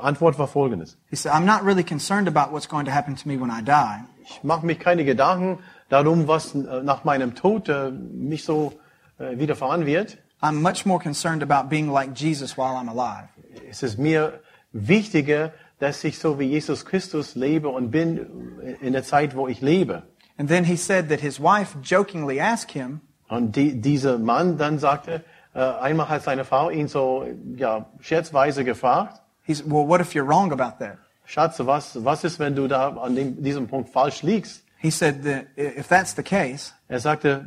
[0.00, 0.96] Antwort war folgendes.
[1.10, 3.64] He said, I'm not really concerned about what's going to happen to me when I
[3.64, 4.04] die.
[4.22, 7.68] Ich mache mich keine Gedanken darum, was äh, nach meinem Tod
[8.12, 8.72] mich so
[9.18, 10.18] widerfahren wird.
[10.40, 13.28] I'm much more concerned about being like Jesus while I'm alive.
[13.68, 19.04] Es ist mir wichtiger, dass ich so wie Jesus Christus lebe und bin in der
[19.04, 20.02] Zeit, wo ich lebe.
[20.36, 24.78] And then he said that his wife jokingly asked him, Und die, dieser Mann dann
[24.78, 25.22] sagte,
[25.54, 30.14] äh, einmal hat seine Frau ihn so ja, scherzweise gefragt, he said, well, what if
[30.14, 30.98] you're wrong about that?
[31.26, 34.64] Schatz, was, was ist, wenn du da an dem, diesem Punkt falsch liegst?
[34.78, 37.44] He said that if that's the case, Er sagte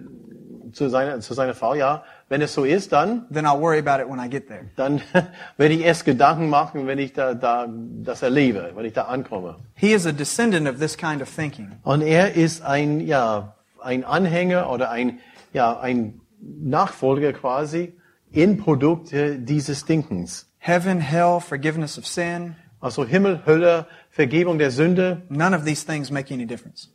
[0.71, 4.01] zu seiner, zu seiner Frau, ja, wenn es so ist, dann, then I'll worry about
[4.01, 4.69] it when I get there.
[4.77, 5.01] dann
[5.57, 9.57] werde ich erst Gedanken machen, wenn ich da, da das erlebe, wenn ich da ankomme.
[9.75, 11.73] He is a descendant of this kind of thinking.
[11.83, 15.19] Und er ist ein, ja, ein Anhänger oder ein,
[15.51, 17.97] ja, ein Nachfolger quasi
[18.31, 20.47] in Produkt äh, dieses Denkens.
[20.57, 25.23] Heaven, hell, forgiveness of sin, Also Himmel, Hölle, Vergebung der Sünde.
[25.27, 26.89] none of these things make any difference.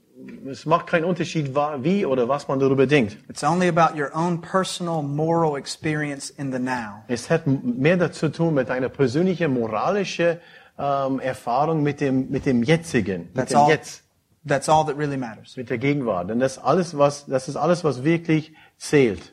[0.50, 3.18] Es macht keinen Unterschied, wie oder was man darüber denkt.
[3.28, 7.04] It's only about your own personal moral experience in the now.
[7.08, 10.38] Es hat mehr dazu tun mit einer persönlichen moralischen
[10.78, 13.68] ähm, Erfahrung mit dem, mit dem Jetzigen, mit That's dem all.
[13.70, 14.02] Jetzt,
[14.46, 15.56] That's all that really matters.
[15.56, 16.30] mit der Gegenwart.
[16.30, 19.32] Denn das alles, was, das ist alles, was wirklich zählt.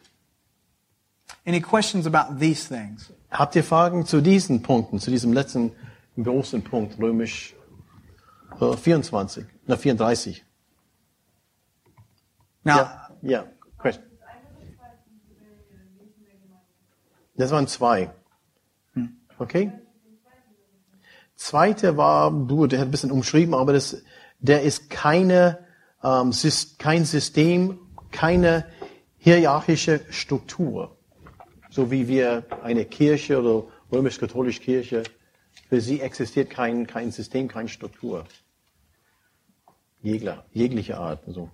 [1.45, 3.13] Any questions about these things?
[3.31, 5.71] Habt ihr Fragen zu diesen Punkten, zu diesem letzten
[6.21, 7.55] großen Punkt, römisch
[8.59, 10.43] äh, 24, na 34?
[12.64, 13.43] Now, yeah, yeah.
[13.78, 14.03] question.
[17.36, 18.11] Das waren zwei.
[18.93, 19.18] Hm.
[19.39, 19.72] Okay?
[21.36, 24.03] Zweite war, du, der hat ein bisschen umschrieben, aber das,
[24.39, 25.59] der ist keine,
[26.03, 26.32] ähm,
[26.78, 27.80] kein System,
[28.11, 28.66] keine
[29.18, 30.95] hierarchische Struktur,
[31.70, 35.03] so wie wir eine Kirche oder römisch-katholische Kirche,
[35.70, 38.26] für sie existiert kein, kein System, keine Struktur.
[40.01, 41.26] Jegler, jeglicher Art.
[41.26, 41.49] Also.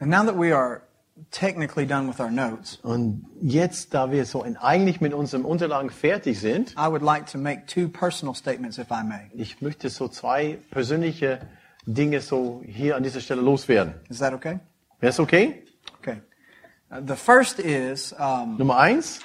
[0.00, 0.82] And now that we are
[1.30, 5.90] technically done with our notes, Und jetzt, da wir so in, eigentlich mit unseren Unterlagen
[5.90, 9.30] fertig sind, I would like to make two personal statements, if I may.
[9.34, 11.40] ich möchte so zwei persönliche
[11.86, 13.94] Dinge so hier an dieser Stelle loswerden.
[14.08, 14.60] Is that okay?
[15.00, 15.64] Wäre es okay?
[16.00, 16.20] Okay.
[16.90, 19.20] Uh, the first is um, Nummer eins,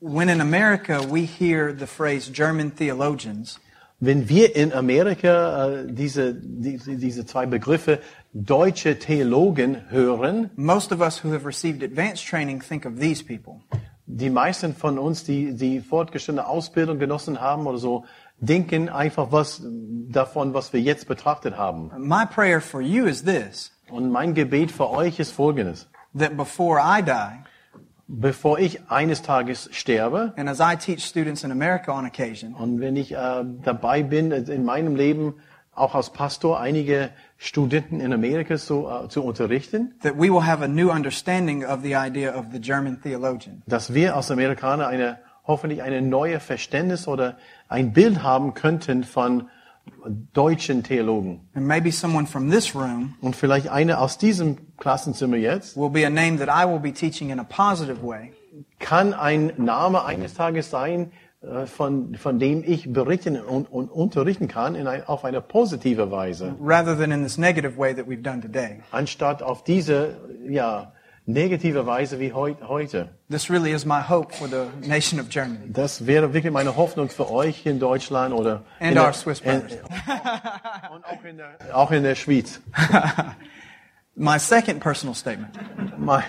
[0.00, 3.58] when in America we hear the phrase German theologians,
[4.00, 8.00] wenn wir in Amerika äh, diese, diese, diese zwei Begriffe
[8.32, 13.60] deutsche Theologen hören, most of us who have received advanced training think of these people.
[14.06, 18.04] die meisten von uns, die die fortgeschrittene Ausbildung genossen haben oder so,
[18.40, 19.62] denken einfach was
[20.08, 21.90] davon, was wir jetzt betrachtet haben.
[21.98, 25.88] My prayer for you is this Und mein Gebet für euch ist folgendes.
[26.16, 27.44] that before I die,
[28.12, 32.80] Bevor ich eines Tages sterbe and as I teach students in America on occasion, und
[32.80, 35.34] wenn ich äh, dabei bin, in meinem Leben
[35.74, 40.62] auch als Pastor einige Studenten in Amerika zu, äh, zu unterrichten, that we will have
[40.62, 43.62] a new understanding of the idea of the German theologian.
[43.66, 47.36] dass wir als Amerikaner eine, hoffentlich eine neue Verständnis oder
[47.68, 49.48] ein Bild haben könnten von
[50.32, 51.48] deutschen Theologen.
[51.54, 56.06] And maybe someone from this room Und vielleicht eine aus diesem Klassenzimmer jetzt will be
[56.06, 58.32] a name that I will be teaching in a positive way,
[58.78, 61.12] kann ein Name eines Tages sein,
[61.66, 66.54] von, von dem ich berichten und, und unterrichten kann in ein, auf eine positive Weise,
[66.60, 68.80] rather than in this negative way that we've done today.
[68.90, 70.92] anstatt auf diese ja,
[71.24, 73.08] negative Weise wie heut, heute.
[73.30, 75.72] This really is my hope for the nation of Germany.
[75.72, 79.60] Das wäre wirklich meine Hoffnung für euch in Deutschland oder And in our Swiss in,
[79.60, 79.78] brothers.
[80.92, 82.60] und auch in, der, auch in der Schweiz.
[84.14, 85.56] My second personal statement
[85.98, 86.24] Mein-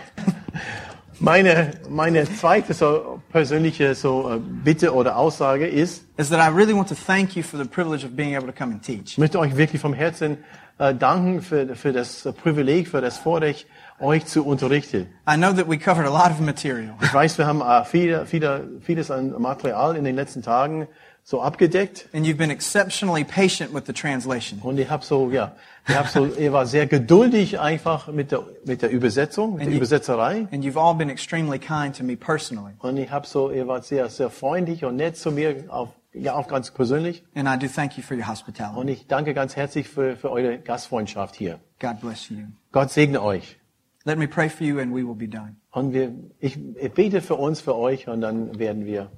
[1.23, 6.73] Meine, meine zweite so persönliche so äh, Bitte oder Aussage ist, is that I really
[6.73, 9.19] want to thank you for the privilege of being able to come and teach.
[9.19, 10.39] Möchte euch wirklich vom Herzen
[10.79, 13.67] äh, danken für, für das Privileg, für das Vorrecht,
[13.99, 15.09] euch zu unterrichten.
[15.29, 18.25] I know that we covered a lot of material, Ich weiß, wir haben äh, viele,
[18.25, 20.87] viele, vieles an Material in den letzten Tagen
[21.23, 24.59] so abgedeckt and you've been exceptionally patient with the translation.
[24.63, 25.51] und ich habe so, ja,
[25.87, 29.65] ich habe so, ihr war sehr geduldig einfach mit der, mit der Übersetzung, mit der
[29.67, 30.47] Und die- Übersetzerei.
[30.51, 32.73] And you've all been extremely kind to me personally.
[32.79, 36.35] Und ich habe so, ihr wart sehr, sehr freundlich und nett zu mir, auf, ja,
[36.35, 37.23] auch ganz persönlich.
[37.35, 38.79] And I do thank you for your hospitality.
[38.79, 41.59] Und ich danke ganz herzlich für, für eure Gastfreundschaft hier.
[41.79, 42.37] God bless you.
[42.71, 43.57] Gott segne euch.
[44.03, 45.55] Let me pray for you and we will be done.
[45.71, 49.09] Und wir, ich, ich bete für uns, für euch und dann werden wir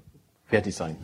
[0.45, 0.97] fertig sein.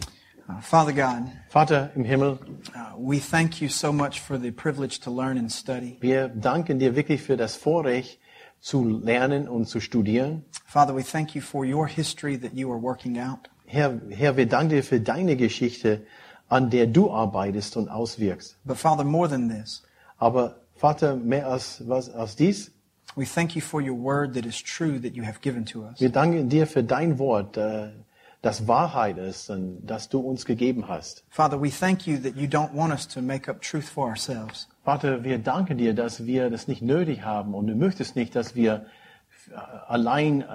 [0.61, 2.39] Father God, Vater im Himmel,
[2.75, 5.97] uh, we thank you so much for the privilege to learn and study.
[6.01, 8.19] wir danken dir wirklich für das Vorrecht
[8.59, 10.43] zu lernen und zu studieren.
[10.65, 13.49] Father, we thank you for your history that you are working out.
[13.67, 16.01] Herr, Herr, wir danken dir für deine Geschichte,
[16.49, 18.57] an der du arbeitest und auswirkst.
[18.65, 19.83] But Father, more than this,
[20.17, 22.71] Aber Vater, mehr als, was, als dies,
[23.15, 25.99] we thank you for your word that is true that you have given to us.
[25.99, 27.89] wir danken dir für dein Wort, äh,
[28.41, 31.25] das Wahrheit ist und das du uns gegeben hast.
[31.29, 34.67] Father, we thank you that you don't want us to make up truth for ourselves.
[34.83, 38.55] Vater, wir danken dir, dass wir das nicht nötig haben und du möchtest nicht, dass
[38.55, 38.85] wir
[39.51, 39.55] äh,
[39.87, 40.45] allein äh,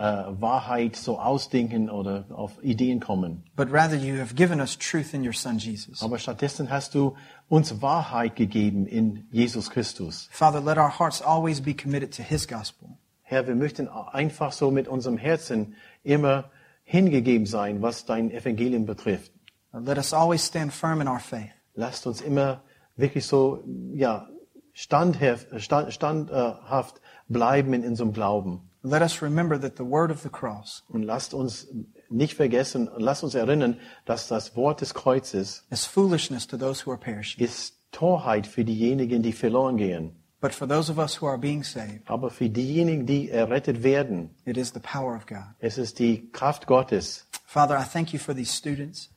[0.41, 3.45] Wahrheit so ausdenken oder auf Ideen kommen.
[3.55, 6.03] But rather, you have given us truth in your Son, Jesus.
[6.03, 7.15] Aber stattdessen hast du
[7.51, 10.29] uns Wahrheit gegeben in Jesus Christus.
[10.33, 12.97] Father, let our hearts always be committed to his gospel.
[13.23, 16.51] Herr, wir möchten einfach so mit unserem Herzen immer
[16.85, 19.33] hingegeben sein, was dein Evangelium betrifft.
[19.73, 21.51] Let us always stand firm in our faith.
[21.75, 22.63] Lasst uns immer
[22.97, 24.29] wirklich so, ja,
[24.73, 28.71] standhaft, stand, standhaft bleiben in unserem Glauben.
[28.83, 31.69] Let us remember that the word of the cross Und lasst uns
[32.11, 36.91] nicht vergessen, lasst uns erinnern, dass das Wort des Kreuzes is foolishness to those who
[36.91, 37.43] are perishing.
[37.43, 40.17] ist Torheit für diejenigen, die verloren gehen.
[40.45, 44.29] But for those of us who are being saved, Aber für diejenigen, die errettet werden,
[44.45, 45.47] it is the power of God.
[45.59, 47.27] es ist die Kraft Gottes.
[47.47, 49.09] Father, I thank you for these students.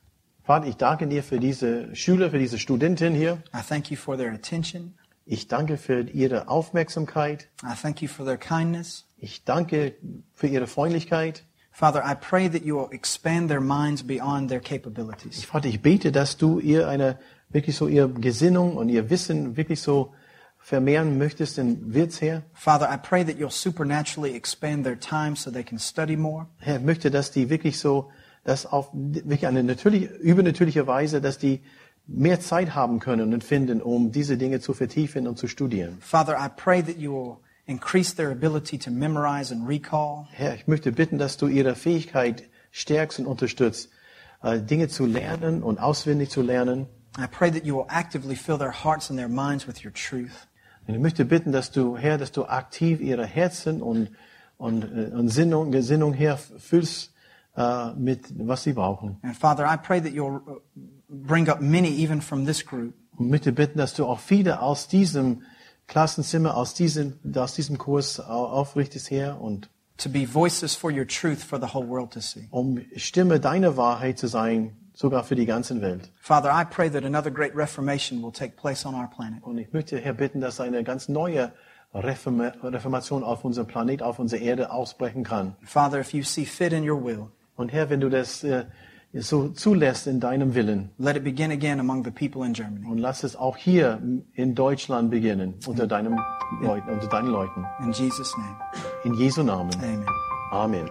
[0.44, 3.42] Vater, ich danke dir für diese Schüler, für diese Studentin hier.
[3.54, 4.94] I thank you for their attention.
[5.26, 7.50] Ich danke für ihre Aufmerksamkeit.
[7.62, 9.04] I thank you for their kindness.
[9.18, 9.96] Ich danke
[10.32, 11.44] für ihre Freundlichkeit.
[11.70, 15.44] Father, I pray that you will expand their minds beyond their capabilities.
[15.44, 17.18] Vater, ich bete, dass du ihr eine,
[17.50, 20.14] wirklich so ihr Gesinnung und ihr Wissen wirklich so
[20.68, 22.42] vermehren möchtest in Wirts, Herr.
[22.52, 26.46] Father, I pray that you'll supernaturally expand their time so they can study more.
[26.58, 28.10] Herr, ich möchte, dass die wirklich so,
[28.44, 31.62] dass auf wirklich eine natürliche, übernatürliche Weise, dass die
[32.06, 35.96] mehr Zeit haben können und finden, um diese Dinge zu vertiefen und zu studieren.
[36.00, 40.26] Father, I pray that you will increase their ability to memorize and recall.
[40.32, 42.42] Herr, ich möchte bitten, dass du ihre Fähigkeit
[42.72, 43.88] stärkst und unterstützt,
[44.42, 46.88] äh, Dinge zu lernen und auswendig zu lernen.
[47.18, 50.47] I pray that you will actively fill their hearts and their minds with your truth.
[50.88, 54.08] Und ich möchte bitten, dass du, Herr, dass du aktiv ihre Herzen und,
[54.56, 57.12] und, äh, und Sinnung, Gesinnung, Herr, füllst
[57.56, 59.18] äh, mit, was sie brauchen.
[59.22, 60.58] And Father, I pray that you'll uh,
[61.08, 64.88] bring up many even from this group Und möchte bitten, dass du auch viele aus
[64.88, 65.42] diesem
[65.88, 69.68] Klassenzimmer, aus diesem, aus diesem Kurs au- aufrichtest, Herr, und
[69.98, 72.46] to be voices for your truth for the whole world to see.
[72.50, 76.10] um Stimme deiner Wahrheit zu sein, sogar für die ganze Welt.
[76.20, 79.44] Father, I pray that another great reformation will take place on our planet.
[79.44, 81.52] Und ich möchte, Herr, bitten, dass eine ganz neue
[81.94, 85.54] Reforma- Reformation auf unserem Planet, auf unserer Erde ausbrechen kann.
[85.62, 87.26] Father, if you see fit in your will,
[87.56, 88.64] Und Herr, wenn du das äh,
[89.14, 92.84] so zulässt in deinem Willen, let it begin again among the people in Germany.
[92.86, 94.00] und lass es auch hier
[94.34, 96.18] in Deutschland beginnen, unter, deinem
[96.60, 97.64] Leuten, unter deinen Leuten.
[97.84, 98.56] In Jesus' name,
[99.04, 99.70] In Jesu Namen.
[99.80, 100.04] amen.
[100.50, 100.90] Amen.